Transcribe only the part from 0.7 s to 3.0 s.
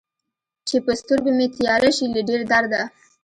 په سترګو مې تياره شي له ډېر درده